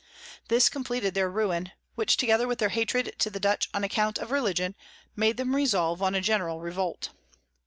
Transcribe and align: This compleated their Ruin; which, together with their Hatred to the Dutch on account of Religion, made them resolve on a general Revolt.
This 0.47 0.67
compleated 0.67 1.13
their 1.13 1.29
Ruin; 1.29 1.73
which, 1.93 2.17
together 2.17 2.47
with 2.47 2.57
their 2.57 2.69
Hatred 2.69 3.13
to 3.19 3.29
the 3.29 3.39
Dutch 3.39 3.69
on 3.71 3.83
account 3.83 4.17
of 4.17 4.31
Religion, 4.31 4.73
made 5.15 5.37
them 5.37 5.55
resolve 5.55 6.01
on 6.01 6.15
a 6.15 6.21
general 6.21 6.59
Revolt. 6.59 7.09